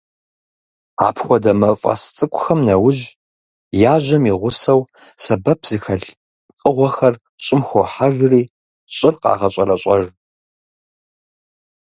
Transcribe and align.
Апхуэдэ 1.07 1.51
мафӏэс 1.59 2.01
цӏыкӏухэм 2.15 2.59
нэужь, 2.67 3.03
яжьэм 3.93 4.23
и 4.31 4.33
гъусэу, 4.41 4.81
сэбэп 5.23 5.59
зыхэлъ 5.69 6.09
пкъыгъуэхэр 6.47 7.15
щӏым 7.45 7.61
хохьэжри, 7.67 8.43
щӏыр 8.97 9.15
къагъэщӏэрэщӏэж. 9.21 10.03